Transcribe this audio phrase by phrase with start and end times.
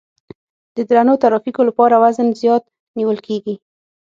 [0.75, 2.63] د درنو ترافیکو لپاره وزن زیات
[2.97, 3.55] نیول کیږي